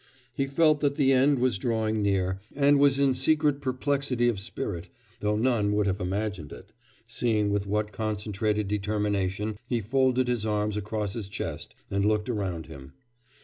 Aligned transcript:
He 0.33 0.47
felt 0.47 0.81
that 0.81 0.95
the 0.95 1.11
end 1.11 1.37
was 1.37 1.59
drawing 1.59 2.01
near, 2.01 2.39
and 2.55 2.79
was 2.79 2.99
in 2.99 3.13
secret 3.13 3.61
perplexity 3.61 4.27
of 4.29 4.39
spirit, 4.39 4.89
though 5.19 5.35
none 5.37 5.73
would 5.73 5.85
have 5.85 6.01
imagined 6.01 6.51
it, 6.51 6.73
seeing 7.05 7.51
with 7.51 7.67
what 7.67 7.91
concentrated 7.91 8.67
determination 8.67 9.59
he 9.69 9.79
folded 9.79 10.27
his 10.27 10.43
arms 10.43 10.75
across 10.75 11.13
his 11.13 11.29
chest 11.29 11.75
and 11.91 12.03
looked 12.03 12.31
around 12.31 12.65
him. 12.65 12.93